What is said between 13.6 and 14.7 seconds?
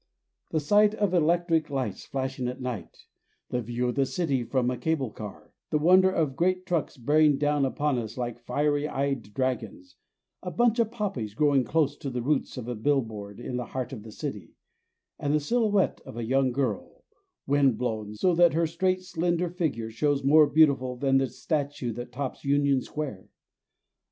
heart of the city,